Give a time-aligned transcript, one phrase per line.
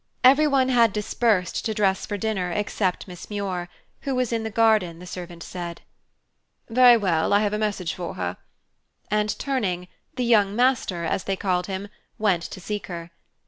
[0.23, 3.69] Everyone had dispersed to dress for dinner except Miss Muir,
[3.99, 5.81] who was in the garden, the servant said.
[6.67, 8.37] "Very well, I have a message for her";
[9.11, 11.87] and, turning, the "young master," as they called him,
[12.17, 13.11] went to seek her.